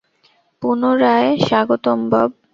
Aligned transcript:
পুনরায় 0.63 1.29
স্বাগতম, 1.47 1.99
বব। 2.11 2.29